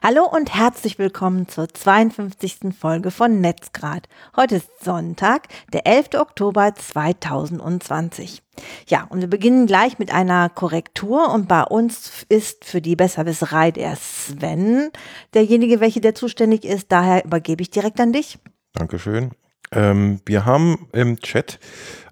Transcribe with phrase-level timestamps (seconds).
[0.00, 2.72] Hallo und herzlich willkommen zur 52.
[2.78, 4.08] Folge von Netzgrad.
[4.36, 6.10] Heute ist Sonntag, der 11.
[6.14, 8.40] Oktober 2020.
[8.86, 13.72] Ja, und wir beginnen gleich mit einer Korrektur und bei uns ist für die Besserwisserei
[13.72, 14.90] der Sven
[15.34, 16.92] derjenige, welche der zuständig ist.
[16.92, 18.38] Daher übergebe ich direkt an dich.
[18.74, 19.32] Dankeschön.
[19.72, 21.58] Ähm, wir haben im Chat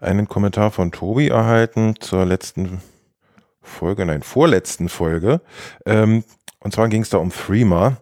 [0.00, 2.80] einen Kommentar von Tobi erhalten zur letzten
[3.62, 5.40] Folge, nein, vorletzten Folge.
[5.84, 6.24] Ähm,
[6.66, 7.96] und zwar ging es da um Threema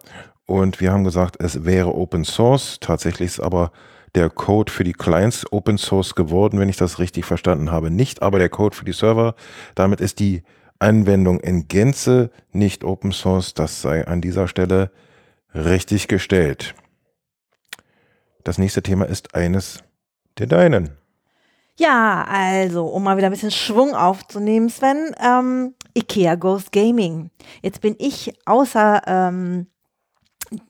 [0.46, 2.79] und wir haben gesagt, es wäre Open Source.
[2.81, 3.73] Tatsächlich ist aber
[4.14, 7.90] der Code für die Clients Open Source geworden, wenn ich das richtig verstanden habe.
[7.90, 9.35] Nicht aber der Code für die Server.
[9.75, 10.45] Damit ist die
[10.79, 13.53] Anwendung in Gänze nicht Open Source.
[13.53, 14.90] Das sei an dieser Stelle
[15.54, 16.75] richtig gestellt.
[18.45, 19.81] Das nächste Thema ist eines
[20.39, 20.89] der deinen.
[21.76, 27.30] Ja, also, um mal wieder ein bisschen Schwung aufzunehmen, Sven, ähm, IKEA Ghost Gaming.
[27.62, 29.66] Jetzt bin ich außer, ähm,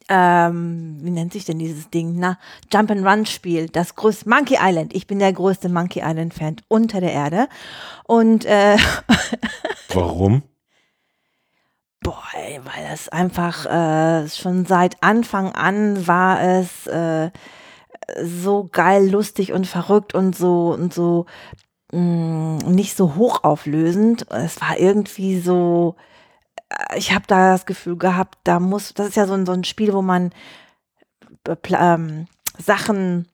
[0.09, 2.15] ähm, wie nennt sich denn dieses Ding?
[2.19, 2.39] Na,
[2.73, 4.95] Jump and Run Spiel, das größte Monkey Island.
[4.95, 7.49] Ich bin der größte Monkey Island Fan unter der Erde.
[8.05, 8.77] Und äh,
[9.89, 10.43] warum?
[12.01, 17.31] Boah, ey, weil das einfach äh, schon seit Anfang an war es äh,
[18.23, 21.25] so geil, lustig und verrückt und so und so
[21.95, 24.31] mh, mm, nicht so hochauflösend.
[24.31, 25.97] Es war irgendwie so,
[26.69, 29.53] äh, ich habe da das Gefühl gehabt, da muss, das ist ja so ein, so
[29.53, 30.33] ein Spiel, wo man
[31.47, 32.27] äh, ähm,
[32.59, 33.29] Sachen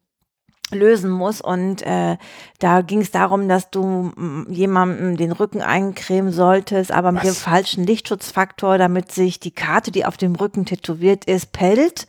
[0.73, 2.17] lösen muss und äh,
[2.61, 4.13] da ging es darum, dass du
[4.49, 7.31] jemandem den Rücken eincremen solltest, aber mit Was?
[7.31, 12.07] dem falschen Lichtschutzfaktor, damit sich die Karte, die auf dem Rücken tätowiert ist, pellt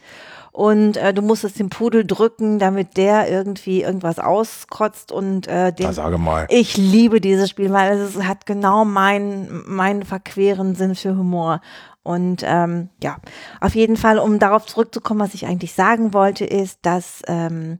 [0.52, 5.92] und äh, du musstest den Pudel drücken, damit der irgendwie irgendwas auskotzt und äh, den,
[5.94, 6.46] sage mal.
[6.50, 11.62] ich liebe dieses Spiel, weil es hat genau meinen meinen verqueren Sinn für Humor.
[12.04, 13.18] Und ähm, ja,
[13.62, 17.80] auf jeden Fall, um darauf zurückzukommen, was ich eigentlich sagen wollte, ist, dass ähm,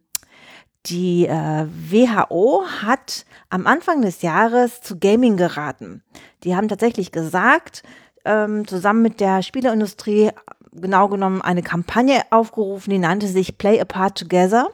[0.86, 6.04] die äh, WHO hat am Anfang des Jahres zu Gaming geraten.
[6.44, 7.84] Die haben tatsächlich gesagt,
[8.24, 10.32] ähm, zusammen mit der Spieleindustrie
[10.72, 14.70] genau genommen eine Kampagne aufgerufen, die nannte sich Play a Part Together.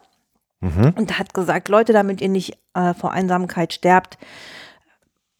[0.59, 0.93] Mhm.
[0.95, 4.17] Und hat gesagt, Leute, damit ihr nicht äh, vor Einsamkeit sterbt,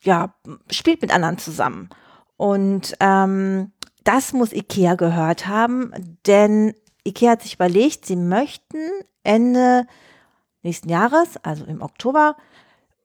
[0.01, 0.35] ja,
[0.69, 1.89] spielt mit anderen zusammen.
[2.35, 3.71] Und ähm,
[4.03, 5.91] das muss IKEA gehört haben,
[6.27, 6.75] denn
[7.05, 8.77] IKEA hat sich überlegt, sie möchten
[9.23, 9.87] Ende
[10.61, 12.35] nächsten Jahres, also im Oktober,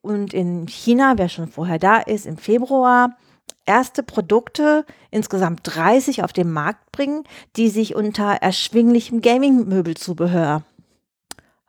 [0.02, 3.16] und in China, wer schon vorher da ist, im Februar,
[3.66, 7.24] erste Produkte, insgesamt 30 auf den Markt bringen,
[7.56, 10.62] die sich unter erschwinglichem Gaming-Möbelzubehör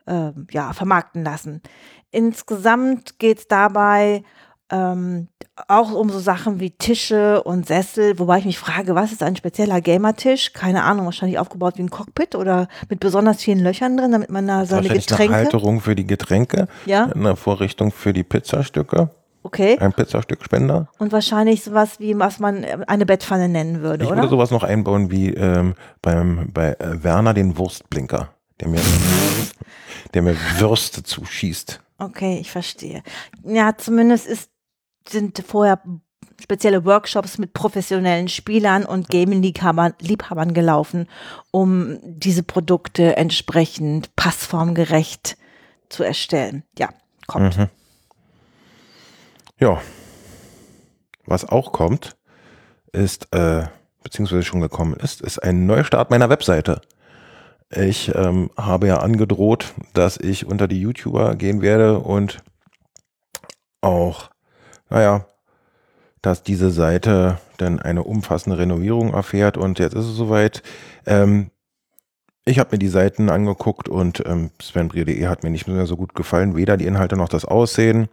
[0.05, 1.61] äh, ja, vermarkten lassen.
[2.11, 4.23] Insgesamt geht es dabei
[4.69, 5.27] ähm,
[5.67, 9.35] auch um so Sachen wie Tische und Sessel, wobei ich mich frage, was ist ein
[9.35, 10.53] spezieller Gamertisch?
[10.53, 14.47] Keine Ahnung, wahrscheinlich aufgebaut wie ein Cockpit oder mit besonders vielen Löchern drin, damit man
[14.47, 15.33] da seine Getränke.
[15.33, 17.05] Eine Halterung für die Getränke, ja?
[17.05, 19.11] eine Vorrichtung für die Pizzastücke.
[19.43, 19.77] Okay.
[19.77, 20.87] Ein Pizzastückspender.
[20.97, 24.17] Und wahrscheinlich sowas wie, was man äh, eine Bettpfanne nennen würde, ich oder?
[24.17, 28.29] Ich würde sowas noch einbauen wie ähm, beim, bei äh, Werner den Wurstblinker,
[28.61, 28.79] der mir,
[30.13, 31.81] der mir Würste zuschießt.
[31.99, 33.03] Okay, ich verstehe.
[33.43, 34.49] Ja, zumindest ist,
[35.07, 35.81] sind vorher
[36.41, 41.07] spezielle Workshops mit professionellen Spielern und Gaming-Liebhabern gelaufen,
[41.51, 45.37] um diese Produkte entsprechend passformgerecht
[45.89, 46.63] zu erstellen.
[46.77, 46.89] Ja,
[47.27, 47.57] kommt.
[47.57, 47.69] Mhm.
[49.63, 49.81] Ja.
[51.25, 52.17] Was auch kommt,
[52.91, 53.63] ist, äh,
[54.03, 56.81] beziehungsweise schon gekommen ist, ist ein Neustart meiner Webseite.
[57.69, 62.39] Ich ähm, habe ja angedroht, dass ich unter die YouTuber gehen werde und
[63.79, 64.31] auch,
[64.89, 65.27] naja,
[66.21, 70.61] dass diese Seite dann eine umfassende Renovierung erfährt und jetzt ist es soweit.
[71.05, 71.51] Ähm,
[72.43, 76.15] ich habe mir die Seiten angeguckt und ähm, svenbrio.de hat mir nicht mehr so gut
[76.15, 78.09] gefallen, weder die Inhalte noch das Aussehen.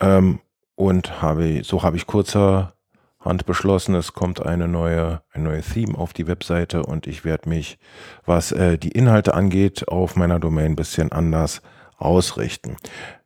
[0.00, 0.40] Ähm,
[0.74, 6.12] und habe, so habe ich kurzerhand beschlossen, es kommt eine neue, ein neues Theme auf
[6.12, 7.78] die Webseite und ich werde mich,
[8.24, 11.62] was äh, die Inhalte angeht, auf meiner Domain ein bisschen anders
[11.98, 12.76] ausrichten.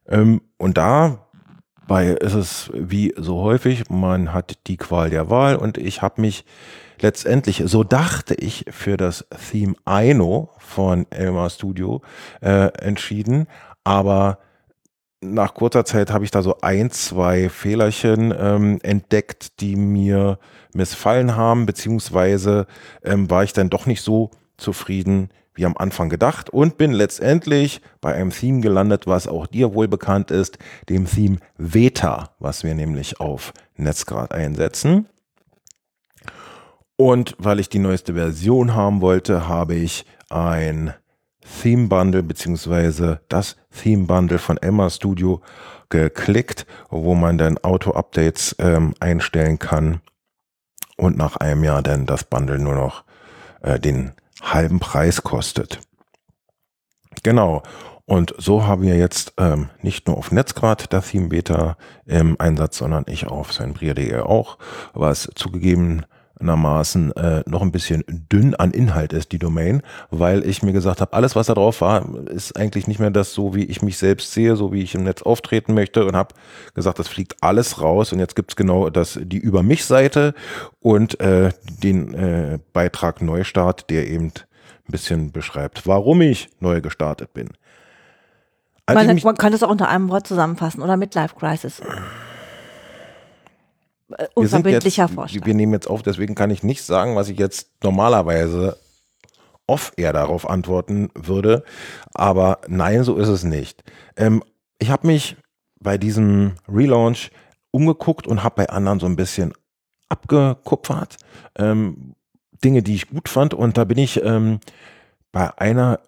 [0.08, 5.78] Ähm, und dabei ist es wie so häufig, man hat die Qual der Wahl und
[5.78, 6.44] ich habe mich
[7.00, 12.02] letztendlich, so dachte ich, für das Theme Aino von Elmar Studio
[12.40, 13.46] äh, entschieden,
[13.84, 14.38] aber
[15.20, 20.38] nach kurzer Zeit habe ich da so ein, zwei Fehlerchen ähm, entdeckt, die mir
[20.74, 22.66] missfallen haben, beziehungsweise
[23.02, 27.80] ähm, war ich dann doch nicht so zufrieden wie am Anfang gedacht und bin letztendlich
[28.00, 30.58] bei einem Theme gelandet, was auch dir wohl bekannt ist,
[30.90, 35.08] dem Theme Veta, was wir nämlich auf Netzgrad einsetzen.
[36.96, 40.94] Und weil ich die neueste Version haben wollte, habe ich ein
[41.62, 45.40] Theme Bundle beziehungsweise das Theme Bundle von Emma Studio
[45.88, 50.00] geklickt, wo man dann Auto-Updates ähm, einstellen kann
[50.96, 53.04] und nach einem Jahr dann das Bundle nur noch
[53.62, 54.12] äh, den
[54.43, 55.81] halben Preis kostet.
[57.22, 57.62] Genau.
[58.04, 62.78] Und so haben wir jetzt ähm, nicht nur auf Netzgrad das Theme Beta im Einsatz,
[62.78, 64.58] sondern ich auf Seinbria.de auch,
[64.94, 66.04] was zugegeben
[66.41, 71.00] ermaßen äh, noch ein bisschen dünn an Inhalt ist, die Domain, weil ich mir gesagt
[71.00, 73.99] habe, alles, was da drauf war, ist eigentlich nicht mehr das so, wie ich mich
[73.99, 76.35] selbst sehe, so wie ich im Netz auftreten möchte und habe
[76.75, 80.35] gesagt, das fliegt alles raus und jetzt gibt's genau das, die Über mich-Seite
[80.81, 81.50] und äh,
[81.83, 87.50] den äh, Beitrag Neustart, der eben ein bisschen beschreibt, warum ich neu gestartet bin.
[88.88, 91.83] Man, man, kann das auch unter einem Wort zusammenfassen oder Midlife Crisis.
[94.17, 95.47] Äh, unverbindlicher Vorschlag.
[95.47, 98.76] Wir nehmen jetzt auf, deswegen kann ich nicht sagen, was ich jetzt normalerweise
[99.67, 101.64] off-air darauf antworten würde.
[102.14, 103.82] Aber nein, so ist es nicht.
[104.17, 104.43] Ähm,
[104.79, 105.37] ich habe mich
[105.81, 107.31] bei diesem Relaunch
[107.70, 109.53] umgeguckt und habe bei anderen so ein bisschen
[110.09, 111.17] abgekupfert.
[111.56, 112.14] Ähm,
[112.64, 113.55] Dinge, die ich gut fand.
[113.55, 114.61] Und da bin ich ähm,
[115.32, 116.00] bei einer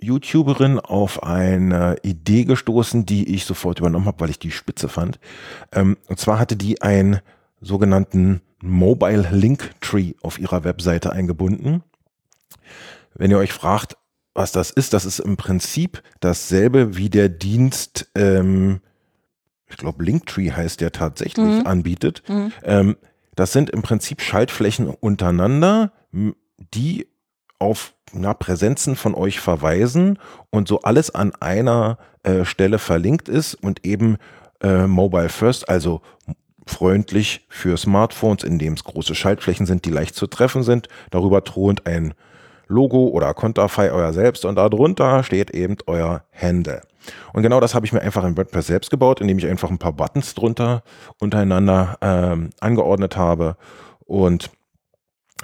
[0.00, 5.18] YouTuberin auf eine Idee gestoßen, die ich sofort übernommen habe, weil ich die spitze fand.
[5.72, 7.20] Ähm, und zwar hatte die ein
[7.60, 11.82] sogenannten Mobile Link Tree auf ihrer Webseite eingebunden.
[13.14, 13.96] Wenn ihr euch fragt,
[14.34, 18.80] was das ist, das ist im Prinzip dasselbe wie der Dienst, ähm,
[19.68, 21.66] ich glaube Linktree heißt der tatsächlich, mhm.
[21.66, 22.22] anbietet.
[22.28, 22.52] Mhm.
[22.62, 22.96] Ähm,
[23.34, 25.92] das sind im Prinzip Schaltflächen untereinander,
[26.74, 27.06] die
[27.58, 30.18] auf na, Präsenzen von euch verweisen
[30.50, 34.16] und so alles an einer äh, Stelle verlinkt ist und eben
[34.62, 36.02] äh, Mobile First, also
[36.66, 40.88] freundlich für Smartphones, in dem es große Schaltflächen sind, die leicht zu treffen sind.
[41.10, 42.14] Darüber thront ein
[42.68, 46.82] Logo oder Konterfei euer selbst und darunter steht eben euer Handle.
[47.32, 49.78] Und genau das habe ich mir einfach in WordPress selbst gebaut, indem ich einfach ein
[49.78, 50.82] paar Buttons drunter
[51.18, 53.56] untereinander ähm, angeordnet habe
[54.06, 54.50] und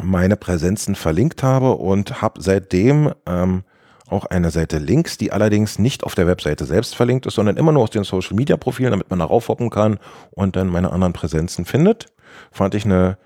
[0.02, 3.64] meine Präsenzen verlinkt habe und habe seitdem ähm,
[4.08, 7.72] auch eine Seite Links, die allerdings nicht auf der Webseite selbst verlinkt ist, sondern immer
[7.72, 9.98] nur aus den Social Media Profilen, damit man darauf hoppen kann
[10.30, 12.06] und dann meine anderen Präsenzen findet.
[12.52, 13.18] Fand ich eine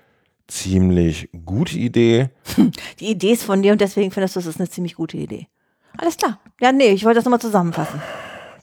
[0.47, 2.29] ziemlich gute Idee.
[2.99, 5.47] Die Idee ist von dir und deswegen findest du, es ist eine ziemlich gute Idee.
[5.97, 6.39] Alles klar.
[6.59, 8.01] Ja, nee, ich wollte das nochmal zusammenfassen.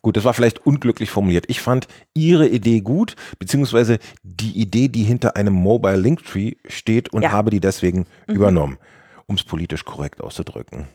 [0.02, 1.46] Gut, das war vielleicht unglücklich formuliert.
[1.48, 7.22] Ich fand Ihre Idee gut, beziehungsweise die Idee, die hinter einem Mobile Linktree steht und
[7.22, 7.32] ja.
[7.32, 8.34] habe die deswegen mhm.
[8.34, 8.78] übernommen,
[9.26, 10.86] um es politisch korrekt auszudrücken.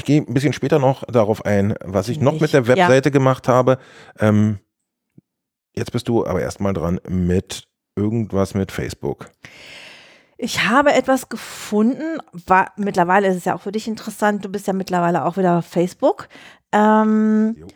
[0.00, 3.10] Ich gehe ein bisschen später noch darauf ein, was ich noch ich, mit der Webseite
[3.10, 3.12] ja.
[3.12, 3.76] gemacht habe.
[4.18, 4.58] Ähm,
[5.76, 7.64] jetzt bist du aber erstmal dran mit
[7.96, 9.30] irgendwas mit Facebook.
[10.38, 14.66] Ich habe etwas gefunden, war, mittlerweile ist es ja auch für dich interessant, du bist
[14.66, 16.28] ja mittlerweile auch wieder auf Facebook.
[16.72, 17.66] Ähm,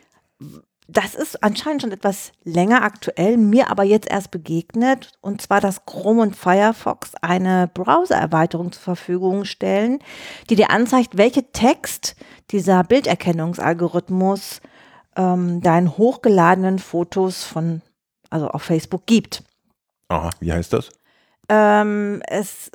[0.86, 5.12] das ist anscheinend schon etwas länger aktuell, mir aber jetzt erst begegnet.
[5.22, 10.00] Und zwar, dass Chrome und Firefox eine Browser-Erweiterung zur Verfügung stellen,
[10.50, 12.16] die dir anzeigt, welche Text
[12.50, 14.60] dieser Bilderkennungsalgorithmus
[15.16, 17.80] ähm, deinen hochgeladenen Fotos von,
[18.28, 19.42] also auf Facebook gibt.
[20.08, 20.90] Aha, wie heißt das?
[21.48, 22.70] Ähm, es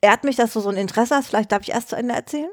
[0.00, 1.28] ehrt mich, dass du so ein Interesse hast.
[1.28, 2.50] Vielleicht darf ich erst zu Ende erzählen.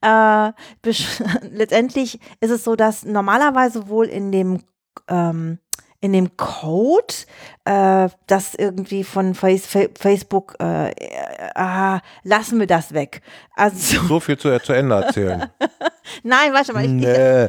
[0.00, 0.52] Äh,
[1.50, 4.60] letztendlich ist es so, dass normalerweise wohl in dem
[5.08, 5.58] ähm,
[6.00, 7.14] in dem Code,
[7.64, 13.20] äh, das irgendwie von Face, Facebook, äh, äh, lassen wir das weg.
[13.54, 15.50] Also so viel zu, zu Ende erzählen.
[16.22, 16.84] Nein, warte mal.
[16.84, 17.48] Ich, nee.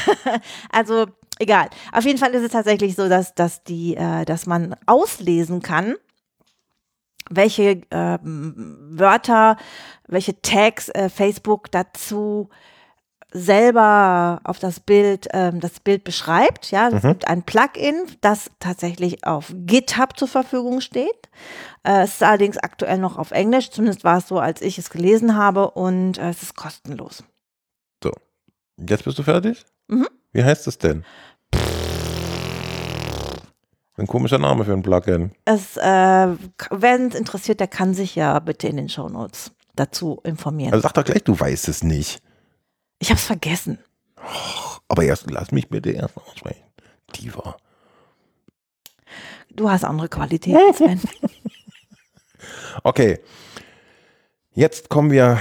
[0.70, 1.06] also
[1.38, 1.68] egal.
[1.92, 5.94] Auf jeden Fall ist es tatsächlich so, dass, dass die, äh, dass man auslesen kann,
[7.30, 9.56] welche äh, Wörter,
[10.08, 12.48] welche Tags äh, Facebook dazu
[13.32, 16.70] selber auf das Bild, ähm, das Bild beschreibt.
[16.70, 17.08] Ja, es mhm.
[17.08, 21.28] gibt ein Plugin, das tatsächlich auf GitHub zur Verfügung steht.
[21.82, 24.90] Äh, es ist allerdings aktuell noch auf Englisch, zumindest war es so, als ich es
[24.90, 27.24] gelesen habe und äh, es ist kostenlos.
[28.02, 28.12] So,
[28.78, 29.64] jetzt bist du fertig?
[29.88, 30.08] Mhm.
[30.32, 31.04] Wie heißt es denn?
[33.98, 35.32] Ein komischer Name für ein Plugin.
[35.46, 40.72] Es, äh, wer es interessiert, der kann sich ja bitte in den Shownotes dazu informieren.
[40.72, 42.22] Also sag doch gleich, du weißt es nicht.
[42.98, 43.78] Ich hab's vergessen.
[44.18, 46.64] Oh, aber erst lass mich bitte erst aussprechen.
[47.14, 47.56] Diva.
[49.50, 51.00] Du hast andere Qualitäten, Sven.
[52.82, 53.20] okay.
[54.52, 55.38] Jetzt kommen wir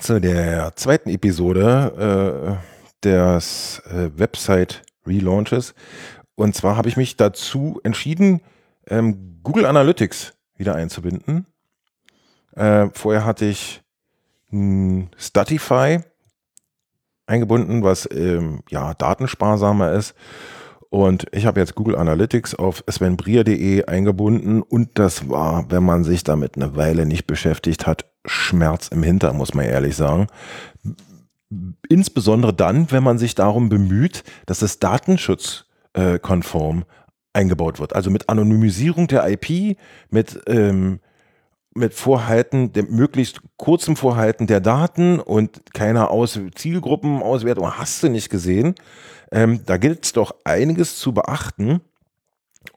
[0.00, 2.58] zu der zweiten Episode
[3.02, 5.74] äh, des äh, Website Relaunches.
[6.40, 8.40] Und zwar habe ich mich dazu entschieden,
[8.86, 11.44] ähm, Google Analytics wieder einzubinden.
[12.56, 13.82] Äh, vorher hatte ich
[15.18, 16.00] Statify
[17.26, 20.14] eingebunden, was ähm, ja datensparsamer ist.
[20.88, 26.24] Und ich habe jetzt Google Analytics auf svenbrier.de eingebunden und das war, wenn man sich
[26.24, 30.26] damit eine Weile nicht beschäftigt hat, Schmerz im Hinter, muss man ehrlich sagen.
[31.90, 34.78] Insbesondere dann, wenn man sich darum bemüht, dass es
[35.92, 36.84] datenschutzkonform
[37.32, 37.94] eingebaut wird.
[37.94, 39.76] Also mit Anonymisierung der IP,
[40.10, 41.00] mit ähm,
[41.72, 48.28] mit Vorhalten, dem möglichst kurzem Vorhalten der Daten und keiner Aus Zielgruppenauswertung, hast du nicht
[48.28, 48.74] gesehen.
[49.30, 51.80] Ähm, da gilt es doch einiges zu beachten.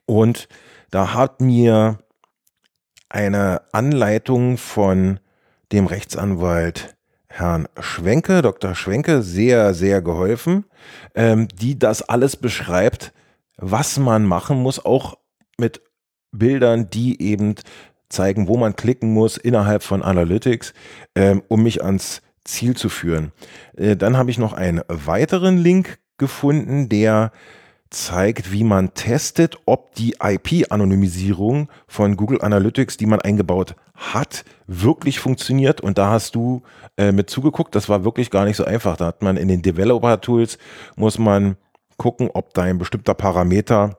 [0.06, 0.48] Und
[0.90, 1.98] da hat mir
[3.08, 5.18] eine Anleitung von
[5.72, 6.93] dem Rechtsanwalt
[7.36, 8.76] Herrn Schwenke, Dr.
[8.76, 10.66] Schwenke, sehr, sehr geholfen,
[11.16, 13.12] ähm, die das alles beschreibt,
[13.56, 15.18] was man machen muss, auch
[15.58, 15.82] mit
[16.30, 17.56] Bildern, die eben
[18.08, 20.74] zeigen, wo man klicken muss innerhalb von Analytics,
[21.16, 23.32] ähm, um mich ans Ziel zu führen.
[23.76, 27.32] Äh, dann habe ich noch einen weiteren Link gefunden, der
[27.94, 35.20] zeigt, wie man testet, ob die IP-Anonymisierung von Google Analytics, die man eingebaut hat, wirklich
[35.20, 35.80] funktioniert.
[35.80, 36.62] Und da hast du
[36.96, 37.74] äh, mit zugeguckt.
[37.74, 38.96] Das war wirklich gar nicht so einfach.
[38.96, 40.58] Da hat man in den Developer-Tools,
[40.96, 41.56] muss man
[41.96, 43.98] gucken, ob da ein bestimmter Parameter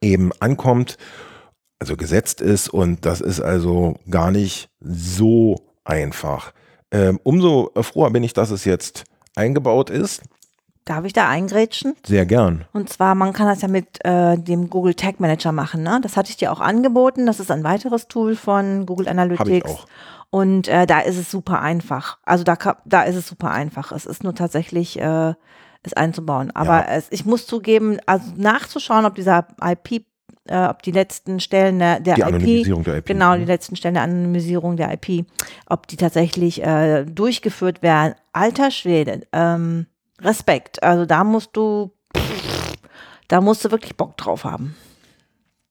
[0.00, 0.98] eben ankommt
[1.78, 6.52] also gesetzt ist und das ist also gar nicht so einfach.
[6.90, 10.22] Ähm, umso froher bin ich, dass es jetzt eingebaut ist.
[10.88, 11.94] Darf ich da eingrätschen?
[12.06, 12.64] Sehr gern.
[12.72, 15.82] Und zwar, man kann das ja mit äh, dem Google Tag Manager machen.
[15.82, 16.00] Ne?
[16.02, 17.26] Das hatte ich dir auch angeboten.
[17.26, 19.40] Das ist ein weiteres Tool von Google Analytics.
[19.40, 19.86] Hab ich auch.
[20.30, 22.16] Und äh, da ist es super einfach.
[22.24, 23.92] Also da, da ist es super einfach.
[23.92, 25.34] Es ist nur tatsächlich äh,
[25.82, 26.52] es einzubauen.
[26.52, 26.96] Aber ja.
[26.96, 30.06] es, ich muss zugeben, also nachzuschauen, ob dieser IP
[30.46, 33.06] äh, ob die letzten Stellen der, der die IP, Anonymisierung der IP.
[33.06, 35.26] Genau, die letzten Stellen der Anonymisierung der IP,
[35.66, 38.14] ob die tatsächlich äh, durchgeführt werden.
[38.32, 39.86] Alter Schwede, ähm,
[40.20, 40.82] Respekt.
[40.82, 41.92] Also da musst du,
[43.28, 44.76] da musst du wirklich Bock drauf haben.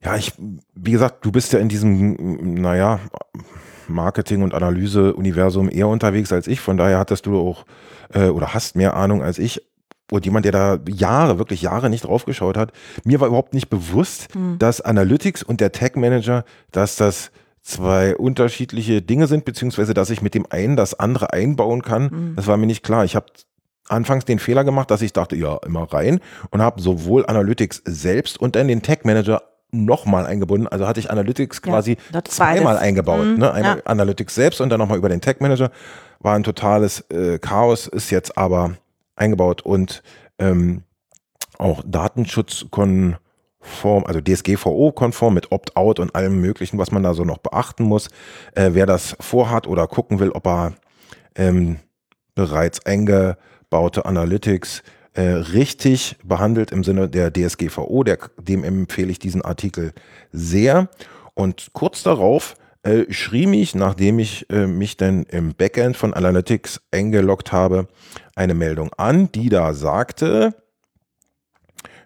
[0.03, 0.33] Ja, ich,
[0.75, 2.99] wie gesagt, du bist ja in diesem, naja,
[3.87, 6.59] Marketing- und Analyse-Universum eher unterwegs als ich.
[6.59, 7.65] Von daher hattest du auch
[8.13, 9.63] äh, oder hast mehr Ahnung als ich
[10.11, 12.71] und jemand, der da Jahre, wirklich Jahre nicht draufgeschaut hat,
[13.03, 14.57] mir war überhaupt nicht bewusst, mhm.
[14.59, 20.21] dass Analytics und der Tag Manager, dass das zwei unterschiedliche Dinge sind, beziehungsweise dass ich
[20.21, 22.03] mit dem einen das andere einbauen kann.
[22.03, 22.35] Mhm.
[22.37, 23.03] Das war mir nicht klar.
[23.03, 23.25] Ich habe
[23.89, 26.19] anfangs den Fehler gemacht, dass ich dachte, ja, immer rein
[26.51, 29.41] und habe sowohl Analytics selbst und dann den Tag Manager
[29.71, 30.67] nochmal eingebunden.
[30.67, 33.25] Also hatte ich Analytics quasi ja, zweimal eingebaut.
[33.25, 33.51] Mhm, ne?
[33.51, 33.85] Einmal ja.
[33.85, 35.71] Analytics selbst und dann nochmal über den Tag Manager.
[36.19, 38.75] War ein totales äh, Chaos, ist jetzt aber
[39.15, 40.03] eingebaut und
[40.39, 40.83] ähm,
[41.57, 43.17] auch datenschutzkonform,
[44.05, 48.07] also DSGVO-konform mit Opt-out und allem Möglichen, was man da so noch beachten muss.
[48.55, 50.73] Äh, wer das vorhat oder gucken will, ob er
[51.35, 51.79] ähm,
[52.35, 52.79] bereits
[53.67, 54.83] eingebaute Analytics
[55.13, 59.93] äh, richtig behandelt im Sinne der DSGVO, der, dem empfehle ich diesen Artikel
[60.31, 60.89] sehr.
[61.33, 66.81] Und kurz darauf äh, schrieb ich, nachdem ich äh, mich dann im Backend von Analytics
[66.91, 67.87] eingeloggt habe,
[68.35, 70.53] eine Meldung an, die da sagte,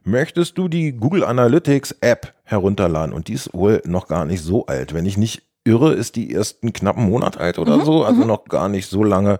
[0.03, 3.13] möchtest du die Google Analytics App herunterladen?
[3.13, 4.93] Und die ist wohl noch gar nicht so alt.
[4.93, 8.21] Wenn ich nicht irre, ist die erst einen knappen Monat alt oder mhm, so, also
[8.21, 8.27] mhm.
[8.27, 9.39] noch gar nicht so lange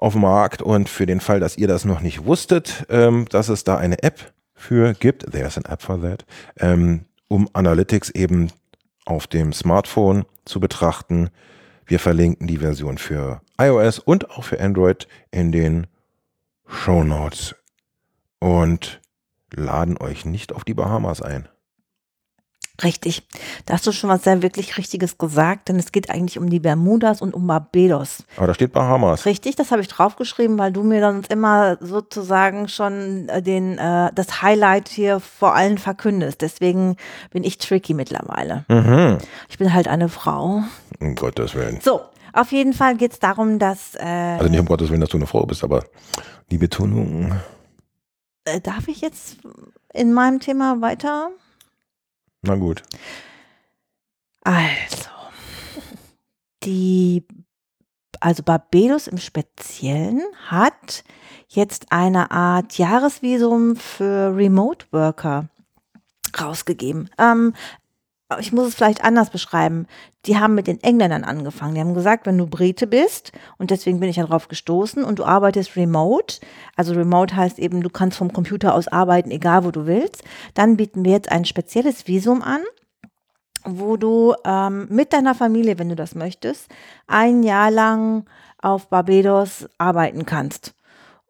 [0.00, 0.62] auf dem Markt.
[0.62, 4.02] Und für den Fall, dass ihr das noch nicht wusstet, ähm, dass es da eine
[4.02, 6.24] App für gibt, there's an app for that,
[6.58, 8.50] ähm, um Analytics eben
[9.06, 11.30] auf dem Smartphone zu betrachten.
[11.86, 15.86] Wir verlinken die Version für iOS und auch für Android in den
[16.66, 17.54] Show Notes
[18.38, 19.00] und
[19.52, 21.48] laden euch nicht auf die Bahamas ein.
[22.82, 23.26] Richtig.
[23.66, 26.60] Da hast du schon was sehr wirklich Richtiges gesagt, denn es geht eigentlich um die
[26.60, 28.24] Bermudas und um Barbados.
[28.36, 29.26] Aber da steht Bahamas.
[29.26, 34.10] Richtig, das habe ich draufgeschrieben, weil du mir dann immer sozusagen schon äh, den, äh,
[34.14, 36.40] das Highlight hier vor allen verkündest.
[36.40, 36.96] Deswegen
[37.30, 38.64] bin ich tricky mittlerweile.
[38.68, 39.18] Mhm.
[39.48, 40.62] Ich bin halt eine Frau.
[41.00, 41.80] Um Gottes Willen.
[41.82, 42.00] So,
[42.32, 43.94] auf jeden Fall geht es darum, dass.
[43.96, 44.04] Äh,
[44.38, 45.84] also nicht um Gottes Willen, dass du eine Frau bist, aber
[46.50, 47.32] die Betonung.
[48.44, 49.36] Äh, darf ich jetzt
[49.92, 51.30] in meinem Thema weiter?
[52.42, 52.82] Na gut.
[54.42, 55.10] Also,
[56.64, 57.26] die,
[58.20, 61.04] also Barbados im Speziellen hat
[61.48, 65.48] jetzt eine Art Jahresvisum für Remote Worker
[66.38, 67.10] rausgegeben.
[67.18, 67.54] Ähm,
[68.38, 69.86] ich muss es vielleicht anders beschreiben.
[70.26, 71.74] Die haben mit den Engländern angefangen.
[71.74, 75.18] Die haben gesagt, wenn du Brite bist, und deswegen bin ich ja drauf gestoßen, und
[75.18, 76.38] du arbeitest remote,
[76.76, 80.22] also remote heißt eben, du kannst vom Computer aus arbeiten, egal wo du willst,
[80.54, 82.60] dann bieten wir jetzt ein spezielles Visum an.
[83.64, 86.68] wo du ähm, mit deiner Familie, wenn du das möchtest,
[87.06, 88.24] ein Jahr lang
[88.58, 90.74] auf Barbados arbeiten kannst.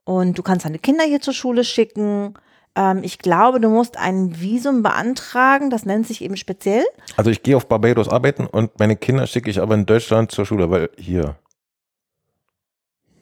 [0.04, 2.34] Und du kannst deine Kinder hier zur Schule schicken.
[2.76, 6.84] Ähm, ich glaube, du musst ein Visum beantragen, das nennt sich eben speziell.
[7.16, 10.46] Also ich gehe auf Barbados arbeiten und meine Kinder schicke ich aber in Deutschland zur
[10.46, 11.36] Schule, weil hier.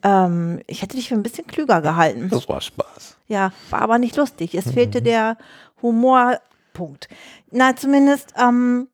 [0.03, 2.29] Ähm, ich hätte dich für ein bisschen klüger gehalten.
[2.29, 3.17] Das war Spaß.
[3.27, 4.55] Ja, war aber nicht lustig.
[4.55, 5.37] Es fehlte der
[5.81, 7.09] Humorpunkt.
[7.51, 8.87] Na, zumindest, ähm,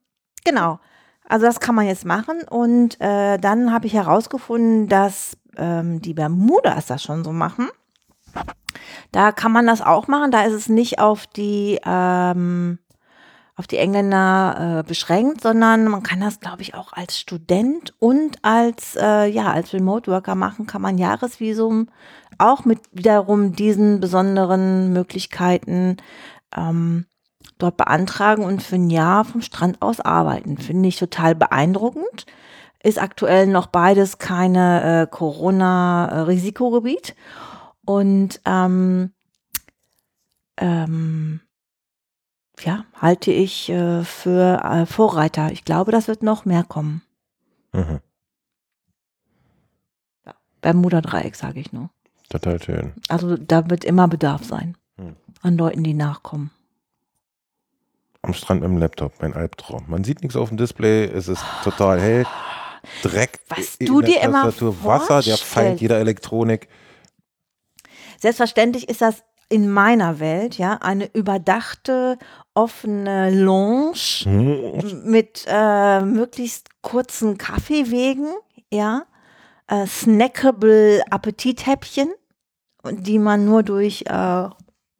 [0.44, 0.80] genau.
[1.28, 2.42] Also das kann man jetzt machen.
[2.48, 7.68] Und äh, dann habe ich herausgefunden, dass ähm, die Bermudas das schon so machen.
[9.12, 10.30] Da kann man das auch machen.
[10.30, 12.78] Da ist es nicht auf die ähm,
[13.58, 18.44] auf die Engländer äh, beschränkt, sondern man kann das, glaube ich, auch als Student und
[18.44, 20.66] als äh, ja als Remote Worker machen.
[20.66, 21.88] Kann man Jahresvisum
[22.38, 25.96] auch mit wiederum diesen besonderen Möglichkeiten
[26.54, 27.06] ähm,
[27.58, 30.58] dort beantragen und für ein Jahr vom Strand aus arbeiten.
[30.58, 32.26] Finde ich total beeindruckend.
[32.82, 37.14] Ist aktuell noch beides keine äh, Corona-Risikogebiet.
[37.86, 39.12] Und ähm,
[40.58, 41.40] ähm,
[42.60, 45.52] ja, halte ich äh, für äh, Vorreiter.
[45.52, 47.02] Ich glaube, das wird noch mehr kommen.
[47.72, 48.00] Mhm.
[50.26, 51.90] Ja, Bermuda-Dreieck, sage ich nur.
[52.28, 52.92] Total schön.
[53.08, 55.14] Also da wird immer Bedarf sein Hm.
[55.42, 56.50] an Leuten, die nachkommen.
[58.22, 59.84] Am Strand mit dem Laptop, mein Albtraum.
[59.86, 62.26] Man sieht nichts auf dem Display, es ist total hell.
[63.02, 63.40] Dreck.
[63.48, 66.68] Was du dir immer Tastatur, Wasser, der Feind jeder Elektronik.
[68.20, 72.18] Selbstverständlich ist das in meiner Welt ja eine überdachte,
[72.54, 75.02] offene Lounge Hm.
[75.04, 78.28] mit äh, möglichst kurzen Kaffeewegen,
[78.72, 79.04] ja,
[79.68, 82.12] äh, snackable Appetithäppchen,
[82.90, 84.48] die man nur durch äh,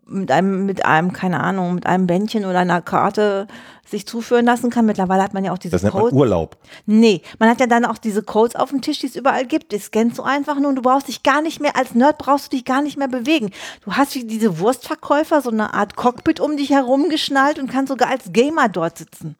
[0.08, 3.48] mit einem, mit einem, keine Ahnung, mit einem Bändchen oder einer Karte
[3.84, 4.86] sich zuführen lassen kann.
[4.86, 6.16] Mittlerweile hat man ja auch diese Das nennt man Codes.
[6.16, 6.56] Urlaub.
[6.86, 9.72] Nee, man hat ja dann auch diese Codes auf dem Tisch, die es überall gibt.
[9.72, 12.46] Die scannst du einfach nur und du brauchst dich gar nicht mehr, als Nerd brauchst
[12.46, 13.50] du dich gar nicht mehr bewegen.
[13.84, 17.90] Du hast wie diese Wurstverkäufer so eine Art Cockpit um dich herum geschnallt und kannst
[17.90, 19.36] sogar als Gamer dort sitzen.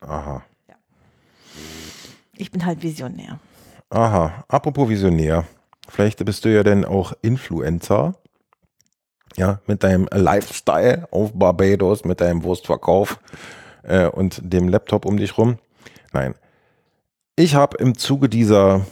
[0.00, 0.42] Aha.
[2.36, 3.38] Ich bin halt Visionär.
[3.90, 4.44] Aha.
[4.48, 5.44] Apropos Visionär.
[5.88, 8.14] Vielleicht bist du ja dann auch Influencer.
[9.36, 13.18] Ja, mit deinem Lifestyle auf Barbados, mit deinem Wurstverkauf
[13.82, 15.58] äh, und dem Laptop um dich rum.
[16.12, 16.34] Nein.
[17.36, 18.84] Ich habe im Zuge dieser,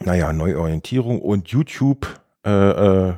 [0.00, 3.14] naja, Neuorientierung und YouTube äh, äh,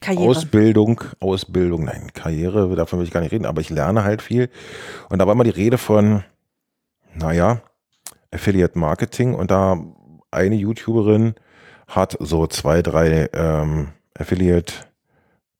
[0.00, 0.30] Karriere.
[0.30, 4.48] Ausbildung, Ausbildung, nein, Karriere, davon will ich gar nicht reden, aber ich lerne halt viel.
[5.08, 6.22] Und da war immer die Rede von,
[7.14, 7.60] naja,
[8.30, 9.78] Affiliate Marketing und da
[10.30, 11.34] eine YouTuberin
[11.86, 14.72] hat so zwei, drei ähm, Affiliate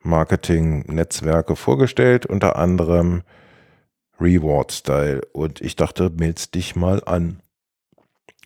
[0.02, 3.22] Marketing Netzwerke vorgestellt, unter anderem
[4.20, 5.22] Reward Style.
[5.32, 7.40] Und ich dachte, meld's dich mal an.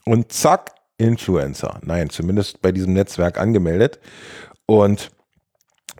[0.05, 1.81] Und zack, Influencer.
[1.83, 3.99] Nein, zumindest bei diesem Netzwerk angemeldet.
[4.67, 5.11] Und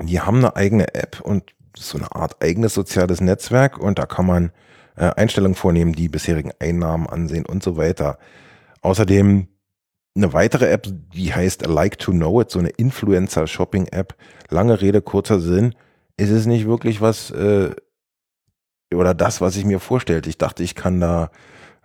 [0.01, 4.27] die haben eine eigene App und so eine Art eigenes soziales Netzwerk und da kann
[4.27, 4.53] man
[4.97, 8.19] äh, Einstellungen vornehmen, die bisherigen Einnahmen ansehen und so weiter.
[8.83, 9.49] Außerdem
[10.15, 14.15] eine weitere App, die heißt Like to Know It, so eine Influencer-Shopping-App.
[14.51, 15.75] Lange Rede, kurzer Sinn.
[16.17, 17.71] Ist es nicht wirklich was äh,
[18.95, 20.29] oder das, was ich mir vorstellte?
[20.29, 21.31] Ich dachte, ich kann da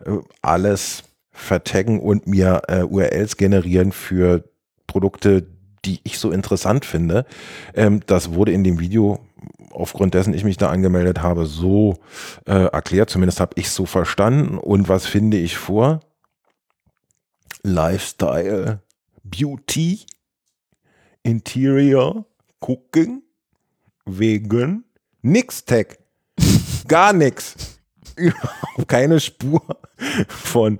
[0.05, 4.43] äh, alles vertaggen und mir äh, URLs generieren für
[4.87, 5.45] Produkte,
[5.85, 7.25] die ich so interessant finde.
[7.73, 9.19] Ähm, das wurde in dem Video,
[9.71, 11.97] aufgrund dessen ich mich da angemeldet habe, so
[12.45, 13.09] äh, erklärt.
[13.09, 14.57] Zumindest habe ich so verstanden.
[14.57, 16.01] Und was finde ich vor?
[17.63, 18.81] Lifestyle,
[19.23, 20.05] Beauty,
[21.23, 22.25] Interior,
[22.59, 23.21] Cooking,
[24.05, 24.83] Vegan,
[25.21, 25.97] nix Tech.
[26.87, 27.79] Gar nix.
[28.15, 28.57] Überhaupt
[28.87, 29.61] keine Spur
[30.29, 30.79] von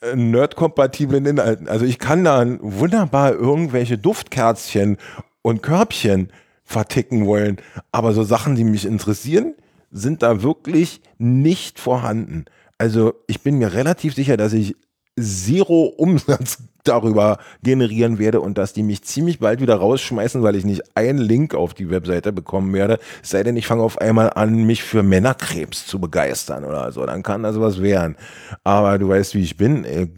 [0.00, 1.68] äh, nerdkompatiblen Inhalten.
[1.68, 4.96] Also ich kann da wunderbar irgendwelche Duftkerzchen
[5.42, 6.32] und Körbchen
[6.64, 7.58] verticken wollen,
[7.92, 9.54] aber so Sachen, die mich interessieren,
[9.90, 12.46] sind da wirklich nicht vorhanden.
[12.78, 14.76] Also ich bin mir relativ sicher, dass ich
[15.18, 20.64] zero Umsatz darüber generieren werde und dass die mich ziemlich bald wieder rausschmeißen, weil ich
[20.64, 23.00] nicht einen Link auf die Webseite bekommen werde.
[23.22, 27.04] Es sei denn, ich fange auf einmal an, mich für Männerkrebs zu begeistern oder so.
[27.04, 28.16] Dann kann das was werden.
[28.62, 29.84] Aber du weißt, wie ich bin.
[29.84, 30.08] Äh,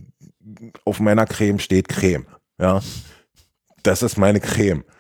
[0.85, 2.27] Auf meiner Creme steht Creme.
[2.61, 2.81] Ja.
[3.83, 4.85] Das ist meine Creme.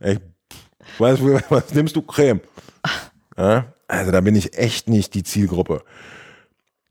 [0.00, 0.20] Ich,
[0.98, 2.40] was, was nimmst du Creme?
[3.36, 3.72] Ja?
[3.88, 5.82] Also da bin ich echt nicht die Zielgruppe.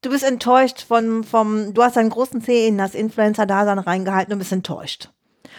[0.08, 4.40] Du bist enttäuscht von, vom, du hast einen großen Zeh in das Influencer-Dasein reingehalten und
[4.40, 5.10] bist enttäuscht.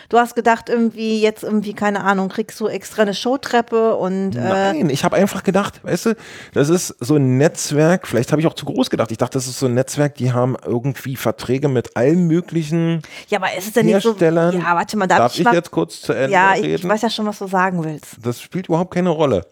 [0.09, 4.41] Du hast gedacht, irgendwie jetzt irgendwie, keine Ahnung, kriegst du extra eine Showtreppe und äh,
[4.41, 6.17] Nein, ich habe einfach gedacht, weißt du,
[6.55, 9.11] das ist so ein Netzwerk, vielleicht habe ich auch zu groß gedacht.
[9.11, 13.41] Ich dachte, das ist so ein Netzwerk, die haben irgendwie Verträge mit allen möglichen ja,
[13.41, 14.13] aber ist es denn nicht so?
[14.13, 14.59] Herstellern.
[14.59, 16.75] Ja, warte mal, darf, Darf ich ich mal, jetzt kurz zu Ende Ja, ich, reden?
[16.77, 18.17] ich weiß ja schon, was du sagen willst.
[18.23, 19.45] das spielt überhaupt keine Rolle.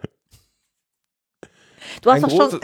[2.01, 2.61] Du hast Ein doch schon,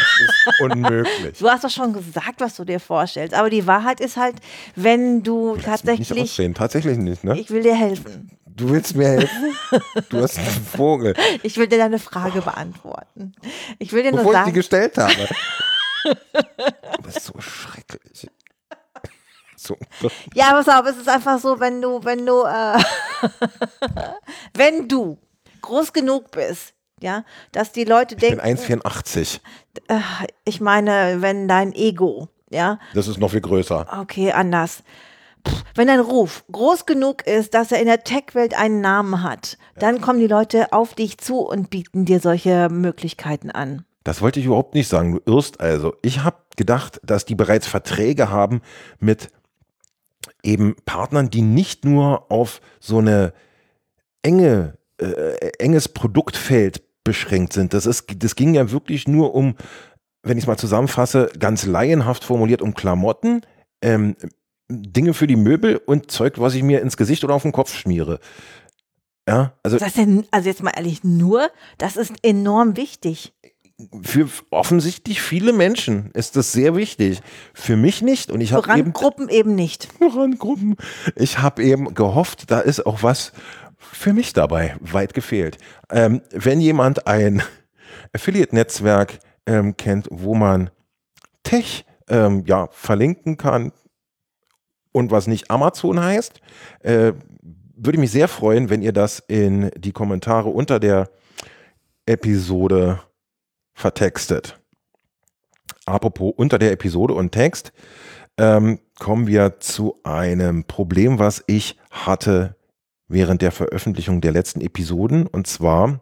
[0.00, 1.38] das ist unmöglich.
[1.38, 3.34] du hast doch schon gesagt, was du dir vorstellst.
[3.34, 4.36] Aber die Wahrheit ist halt,
[4.76, 7.38] wenn du Nicht tatsächlich, ausreden, tatsächlich nicht, ne?
[7.38, 8.30] ich will dir helfen.
[8.46, 9.56] Du willst mir helfen?
[10.10, 11.14] Du hast einen Vogel.
[11.42, 13.32] Ich will dir deine Frage beantworten.
[13.78, 15.12] Ich will dir nur Bevor ich die sagen, gestellt habe.
[16.02, 18.26] Du bist so schrecklich.
[19.56, 19.76] So.
[20.32, 22.82] ja, pass auf, es ist einfach so, wenn du, wenn du, äh,
[24.54, 25.18] wenn du
[25.60, 29.40] groß genug bist, ja, dass die Leute Ich bin denken, 1,84.
[29.88, 29.98] äh,
[30.44, 33.86] ich meine, wenn dein Ego, ja, Das ist noch viel größer.
[34.00, 34.82] okay, anders.
[35.46, 39.56] Pff, Wenn dein Ruf groß genug ist, dass er in der Tech-Welt einen Namen hat,
[39.78, 43.84] dann kommen die Leute auf dich zu und bieten dir solche Möglichkeiten an.
[44.04, 45.12] Das wollte ich überhaupt nicht sagen.
[45.24, 45.94] Du irrst also.
[46.02, 48.60] Ich habe gedacht, dass die bereits Verträge haben
[48.98, 49.28] mit
[50.42, 53.32] eben Partnern, die nicht nur auf so eine
[54.22, 57.74] enge, äh, enges Produktfeld beschränkt sind.
[57.74, 59.56] Das, ist, das ging ja wirklich nur um,
[60.22, 63.40] wenn ich es mal zusammenfasse, ganz laienhaft formuliert, um Klamotten,
[63.82, 64.14] ähm,
[64.68, 67.74] Dinge für die Möbel und Zeug, was ich mir ins Gesicht oder auf den Kopf
[67.74, 68.20] schmiere.
[69.28, 73.32] Ja, also Das ist denn, also jetzt mal ehrlich, nur, das ist enorm wichtig.
[74.02, 77.22] für offensichtlich viele Menschen ist das sehr wichtig.
[77.52, 78.30] Für mich nicht.
[78.30, 79.88] Und ich habe eben Randgruppen eben nicht.
[80.00, 80.76] Randgruppen.
[81.16, 83.32] Ich habe eben gehofft, da ist auch was
[83.80, 84.76] für mich dabei.
[84.80, 85.58] Weit gefehlt.
[85.90, 87.42] Ähm, wenn jemand ein
[88.12, 90.70] Affiliate-Netzwerk ähm, kennt, wo man
[91.42, 93.72] Tech ähm, ja, verlinken kann
[94.92, 96.40] und was nicht Amazon heißt,
[96.80, 97.12] äh,
[97.74, 101.08] würde mich sehr freuen, wenn ihr das in die Kommentare unter der
[102.06, 103.00] Episode
[103.72, 104.60] vertextet.
[105.86, 107.72] Apropos unter der Episode und Text,
[108.36, 112.56] ähm, kommen wir zu einem Problem, was ich hatte
[113.10, 116.00] während der Veröffentlichung der letzten Episoden und zwar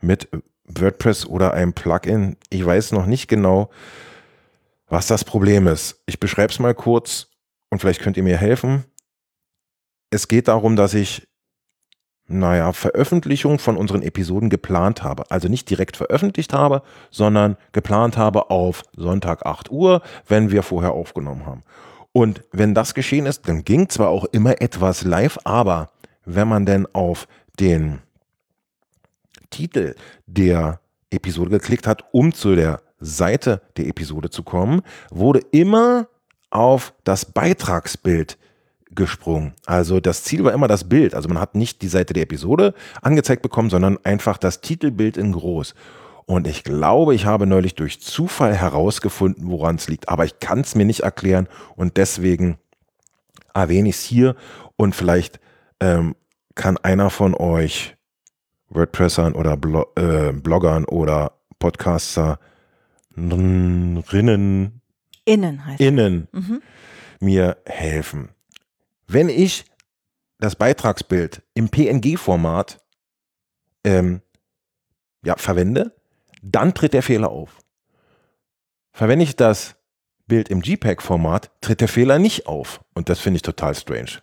[0.00, 0.28] mit
[0.64, 2.36] WordPress oder einem Plugin.
[2.50, 3.70] Ich weiß noch nicht genau,
[4.88, 6.02] was das Problem ist.
[6.06, 7.28] Ich beschreibe es mal kurz
[7.70, 8.84] und vielleicht könnt ihr mir helfen.
[10.10, 11.28] Es geht darum, dass ich,
[12.26, 15.30] naja, Veröffentlichung von unseren Episoden geplant habe.
[15.30, 20.92] Also nicht direkt veröffentlicht habe, sondern geplant habe auf Sonntag 8 Uhr, wenn wir vorher
[20.92, 21.62] aufgenommen haben.
[22.12, 25.90] Und wenn das geschehen ist, dann ging zwar auch immer etwas live, aber
[26.28, 27.26] wenn man denn auf
[27.58, 28.00] den
[29.50, 29.94] Titel
[30.26, 36.08] der Episode geklickt hat, um zu der Seite der Episode zu kommen, wurde immer
[36.50, 38.36] auf das Beitragsbild
[38.90, 39.54] gesprungen.
[39.64, 41.14] Also das Ziel war immer das Bild.
[41.14, 45.32] Also man hat nicht die Seite der Episode angezeigt bekommen, sondern einfach das Titelbild in
[45.32, 45.74] groß.
[46.26, 50.08] Und ich glaube, ich habe neulich durch Zufall herausgefunden, woran es liegt.
[50.10, 52.58] Aber ich kann es mir nicht erklären und deswegen
[53.54, 54.36] erwähne ich es hier
[54.76, 55.40] und vielleicht
[55.80, 56.14] ähm,
[56.58, 57.96] kann einer von euch
[58.68, 62.38] WordPressern oder Blo äh, Bloggern oder Podcaster
[63.16, 64.82] rinnen
[65.24, 66.62] Innen heißt innen Mhm.
[67.20, 68.30] mir helfen.
[69.06, 69.64] Wenn ich
[70.38, 72.80] das Beitragsbild im PNG-Format
[73.84, 74.20] ähm,
[75.24, 75.96] ja, verwende,
[76.42, 77.58] dann tritt der Fehler auf.
[78.92, 79.76] Verwende ich das
[80.26, 82.84] Bild im JPEG-Format, tritt der Fehler nicht auf.
[82.94, 84.22] Und das finde ich total strange.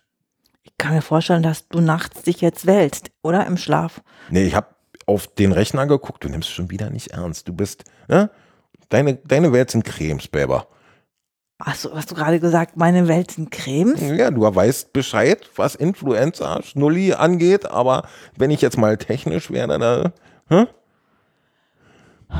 [0.66, 3.46] Ich kann mir vorstellen, dass du nachts dich jetzt wälzt, oder?
[3.46, 4.02] Im Schlaf.
[4.30, 4.68] Nee, ich habe
[5.06, 7.48] auf den Rechner geguckt, du nimmst schon wieder nicht ernst.
[7.48, 8.30] Du bist, ne?
[8.88, 10.66] Deine, deine Welt sind Cremes, Bäber.
[11.58, 14.00] Achso, hast du gerade gesagt, meine Welt sind Cremes?
[14.00, 19.78] Ja, du weißt Bescheid, was Influencer, Schnulli angeht, aber wenn ich jetzt mal technisch wäre,
[19.78, 20.12] da,
[20.48, 20.66] hä?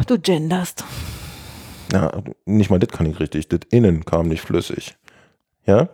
[0.06, 0.84] Du genderst.
[1.92, 2.12] Ja,
[2.44, 3.48] nicht mal das kann ich richtig.
[3.48, 4.96] Das Innen kam nicht flüssig.
[5.64, 5.88] Ja?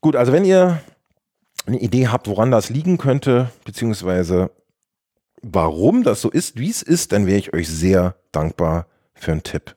[0.00, 0.80] Gut, also wenn ihr
[1.66, 4.50] eine Idee habt, woran das liegen könnte, beziehungsweise
[5.42, 9.42] warum das so ist, wie es ist, dann wäre ich euch sehr dankbar für einen
[9.42, 9.74] Tipp.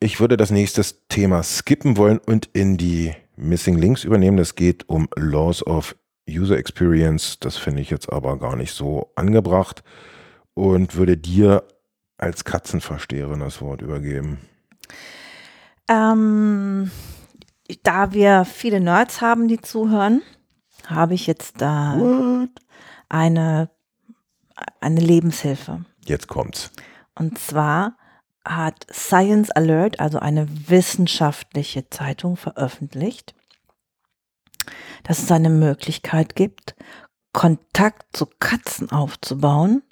[0.00, 4.36] Ich würde das nächste Thema skippen wollen und in die Missing Links übernehmen.
[4.36, 5.96] Das geht um Laws of
[6.28, 7.38] User Experience.
[7.38, 9.82] Das finde ich jetzt aber gar nicht so angebracht
[10.54, 11.64] und würde dir
[12.18, 14.38] als Katzenversteherin das Wort übergeben.
[15.88, 16.90] Ähm,
[17.82, 20.22] da wir viele Nerds haben, die zuhören,
[20.86, 22.50] habe ich jetzt da What?
[23.08, 23.70] eine,
[24.80, 25.84] eine Lebenshilfe.
[26.04, 26.70] Jetzt kommt's.
[27.14, 27.96] Und zwar
[28.44, 33.34] hat Science Alert, also eine wissenschaftliche Zeitung, veröffentlicht,
[35.04, 36.74] dass es eine Möglichkeit gibt,
[37.32, 39.82] Kontakt zu Katzen aufzubauen.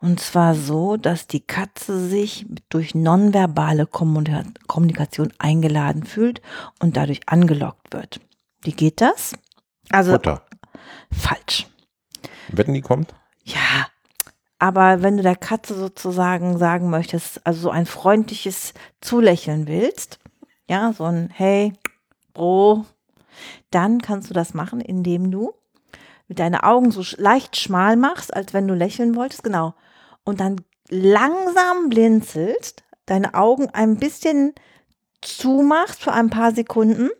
[0.00, 6.40] Und zwar so, dass die Katze sich durch nonverbale Kommunikation eingeladen fühlt
[6.78, 8.20] und dadurch angelockt wird.
[8.62, 9.34] Wie geht das?
[9.90, 10.42] Also Futter.
[11.12, 11.66] falsch.
[12.48, 13.14] Wetten, die kommt?
[13.44, 13.88] Ja,
[14.58, 20.18] aber wenn du der Katze sozusagen sagen möchtest, also so ein freundliches Zulächeln willst,
[20.68, 21.72] ja, so ein Hey,
[22.32, 22.86] Bro,
[23.70, 25.54] dann kannst du das machen, indem du
[26.28, 29.74] mit deinen Augen so leicht schmal machst, als wenn du lächeln wolltest, genau.
[30.24, 34.54] Und dann langsam blinzelst, deine Augen ein bisschen
[35.20, 37.10] zumachst für ein paar Sekunden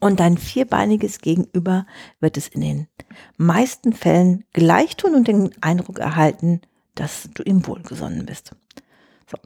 [0.00, 1.86] und dein vierbeiniges Gegenüber
[2.20, 2.88] wird es in den
[3.36, 6.60] meisten Fällen gleich tun und den Eindruck erhalten,
[6.94, 8.52] dass du ihm wohlgesonnen bist.
[9.30, 9.36] So.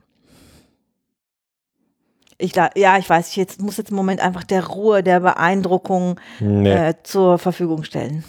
[2.39, 6.21] Ich, ja, ich weiß, ich jetzt, muss jetzt im Moment einfach der Ruhe, der Beeindruckung
[6.41, 6.71] nee.
[6.71, 8.25] äh, zur Verfügung stellen.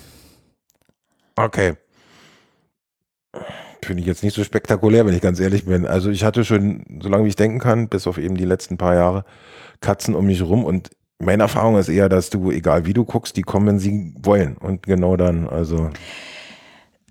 [1.35, 1.75] Okay.
[3.85, 5.85] Finde ich jetzt nicht so spektakulär, wenn ich ganz ehrlich bin.
[5.85, 8.95] Also ich hatte schon, solange wie ich denken kann, bis auf eben die letzten paar
[8.95, 9.25] Jahre,
[9.81, 13.37] Katzen um mich rum und meine Erfahrung ist eher, dass du, egal wie du guckst,
[13.37, 14.57] die kommen, wenn sie wollen.
[14.57, 15.89] Und genau dann, also.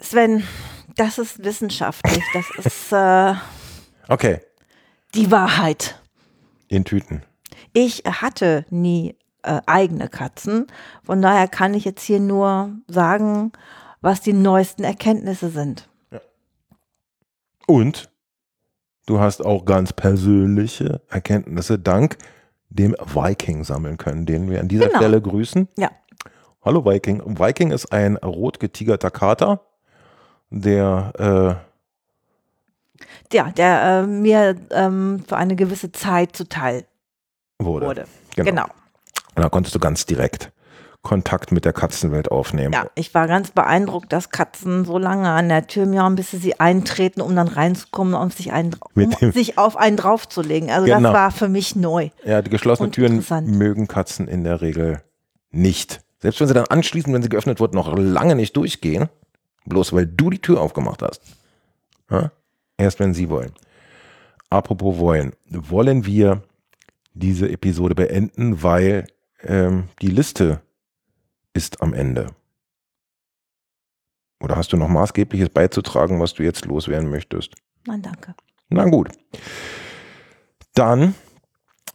[0.00, 0.42] Sven,
[0.96, 2.22] das ist wissenschaftlich.
[2.34, 3.34] Das ist äh,
[4.08, 4.40] okay.
[5.14, 6.00] die Wahrheit.
[6.68, 7.22] In Tüten.
[7.72, 10.66] Ich hatte nie äh, eigene Katzen.
[11.02, 13.52] Von daher kann ich jetzt hier nur sagen,
[14.00, 15.88] was die neuesten Erkenntnisse sind.
[17.66, 18.10] Und
[19.06, 22.16] du hast auch ganz persönliche Erkenntnisse dank
[22.68, 24.98] dem Viking sammeln können, den wir an dieser genau.
[24.98, 25.68] Stelle grüßen.
[25.76, 25.90] Ja.
[26.64, 27.22] Hallo Viking.
[27.38, 29.60] Viking ist ein rot getigerter Kater,
[30.50, 31.72] der äh,
[33.32, 36.86] ja, der äh, mir ähm, für eine gewisse Zeit zuteil
[37.58, 37.86] wurde.
[37.86, 38.04] wurde.
[38.36, 38.50] Genau.
[38.50, 38.66] genau.
[39.34, 40.52] Und da konntest du ganz direkt
[41.02, 42.72] Kontakt mit der Katzenwelt aufnehmen.
[42.72, 46.36] Ja, ich war ganz beeindruckt, dass Katzen so lange an der Tür miauen, bis sie
[46.36, 50.70] sie eintreten, um dann reinzukommen und sich, einen, um sich auf einen draufzulegen.
[50.70, 51.02] Also genau.
[51.02, 52.10] das war für mich neu.
[52.24, 55.02] Ja, die geschlossenen Türen mögen Katzen in der Regel
[55.50, 56.00] nicht.
[56.20, 59.08] Selbst wenn sie dann anschließend, wenn sie geöffnet wird, noch lange nicht durchgehen,
[59.66, 61.20] bloß weil du die Tür aufgemacht hast.
[62.10, 62.30] Ja?
[62.76, 63.50] Erst wenn sie wollen.
[64.50, 65.32] Apropos wollen.
[65.48, 66.42] Wollen wir
[67.14, 69.08] diese Episode beenden, weil
[69.42, 70.60] ähm, die Liste
[71.54, 72.28] ist am Ende.
[74.42, 77.54] Oder hast du noch maßgebliches beizutragen, was du jetzt loswerden möchtest?
[77.86, 78.34] Nein, danke.
[78.68, 79.10] Na gut.
[80.74, 81.14] Dann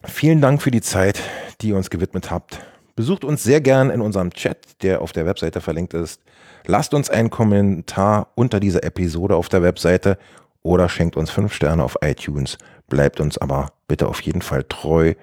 [0.03, 1.21] vielen Dank für die Zeit,
[1.61, 2.61] die ihr uns gewidmet habt.
[2.95, 6.21] Besucht uns sehr gern in unserem Chat, der auf der Webseite verlinkt ist.
[6.65, 10.17] Lasst uns einen Kommentar unter dieser Episode auf der Webseite
[10.63, 12.57] oder schenkt uns fünf Sterne auf iTunes.
[12.87, 15.13] Bleibt uns aber bitte auf jeden Fall treu.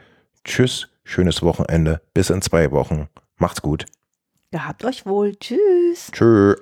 [0.45, 2.01] Tschüss, schönes Wochenende.
[2.13, 3.09] Bis in zwei Wochen.
[3.39, 3.87] Macht's gut.
[4.55, 5.35] Gehabt euch wohl.
[5.35, 6.13] Tschüss.
[6.13, 6.55] Tschüss.